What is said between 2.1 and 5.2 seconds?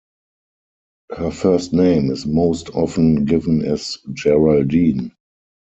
most often given as Geraldine.